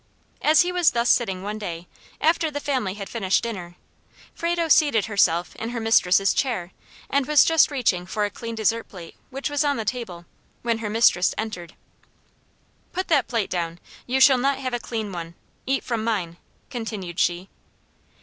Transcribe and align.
As 0.41 0.61
he 0.61 0.71
was 0.71 0.93
thus 0.93 1.09
sitting 1.11 1.43
one 1.43 1.59
day, 1.59 1.87
after 2.19 2.49
the 2.49 2.59
family 2.59 2.95
had 2.95 3.07
finished 3.07 3.43
dinner, 3.43 3.75
Frado 4.33 4.67
seated 4.67 5.05
herself 5.05 5.55
in 5.57 5.69
her 5.69 5.79
mistress' 5.79 6.33
chair, 6.33 6.71
and 7.07 7.27
was 7.27 7.45
just 7.45 7.69
reaching 7.69 8.07
for 8.07 8.25
a 8.25 8.31
clean 8.31 8.55
dessert 8.55 8.87
plate 8.89 9.13
which 9.29 9.47
was 9.47 9.63
on 9.63 9.77
the 9.77 9.85
table, 9.85 10.25
when 10.63 10.79
her 10.79 10.89
mistress 10.89 11.35
entered. 11.37 11.75
"Put 12.93 13.09
that 13.09 13.27
plate 13.27 13.51
down; 13.51 13.79
you 14.07 14.19
shall 14.19 14.39
not 14.39 14.57
have 14.57 14.73
a 14.73 14.79
clean 14.79 15.11
one; 15.11 15.35
eat 15.67 15.83
from 15.83 16.03
mine," 16.03 16.37
continued 16.71 17.19
she. 17.19 17.47